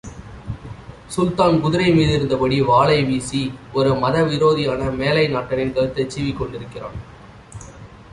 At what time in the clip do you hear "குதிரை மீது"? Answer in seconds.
1.61-2.13